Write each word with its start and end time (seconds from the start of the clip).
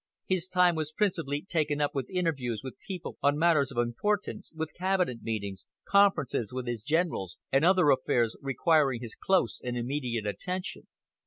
His 0.25 0.47
time 0.47 0.73
was 0.73 0.91
principally 0.91 1.43
taken 1.47 1.79
up 1.79 1.93
with 1.93 2.09
interviews 2.09 2.61
with 2.63 2.79
people 2.87 3.19
on 3.21 3.37
matters 3.37 3.71
of 3.71 3.77
importance, 3.77 4.51
with 4.55 4.73
cabinet 4.73 5.21
meetings, 5.21 5.67
conferences 5.87 6.51
with 6.51 6.65
his 6.65 6.81
generals, 6.81 7.37
and 7.51 7.63
other 7.63 7.91
affairs 7.91 8.35
requiring 8.41 8.99
his 9.01 9.13
close 9.13 9.61
and 9.63 9.77
immediate 9.77 10.25
attention. 10.25 10.87